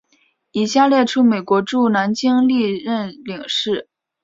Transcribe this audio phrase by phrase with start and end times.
[0.51, 3.87] 以下列出美国驻南京历任领事。